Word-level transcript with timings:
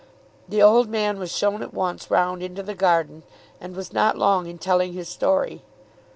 The 0.49 0.63
old 0.63 0.89
man 0.89 1.19
was 1.19 1.31
shown 1.31 1.61
at 1.61 1.75
once 1.75 2.09
round 2.09 2.41
into 2.41 2.63
the 2.63 2.73
garden, 2.73 3.21
and 3.59 3.75
was 3.75 3.93
not 3.93 4.17
long 4.17 4.47
in 4.47 4.57
telling 4.57 4.93
his 4.93 5.07
story. 5.07 5.61